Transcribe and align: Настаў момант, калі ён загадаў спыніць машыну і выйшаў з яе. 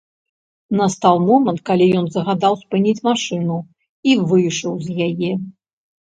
Настаў 0.77 1.15
момант, 1.25 1.59
калі 1.69 1.85
ён 1.99 2.07
загадаў 2.15 2.53
спыніць 2.61 3.01
машыну 3.07 3.57
і 4.13 4.15
выйшаў 4.31 4.73
з 4.87 5.11
яе. 5.11 5.31